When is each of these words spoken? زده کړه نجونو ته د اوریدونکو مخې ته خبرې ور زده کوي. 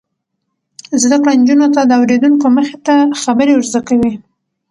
زده 1.01 1.17
کړه 1.21 1.31
نجونو 1.39 1.67
ته 1.75 1.81
د 1.85 1.91
اوریدونکو 1.99 2.45
مخې 2.57 2.77
ته 2.85 2.95
خبرې 3.21 3.53
ور 3.55 3.65
زده 3.71 3.81
کوي. 3.87 4.11